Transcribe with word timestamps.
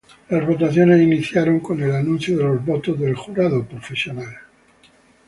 Las 0.29 0.43
votaciones 0.47 0.99
iniciaron 0.99 1.59
con 1.59 1.79
el 1.83 1.91
anuncio 1.91 2.35
de 2.35 2.43
los 2.45 2.65
votos 2.65 2.99
del 2.99 3.13
jurado 3.13 3.63
profesional. 3.67 4.35